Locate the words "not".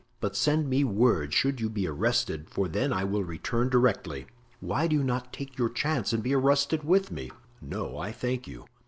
5.03-5.31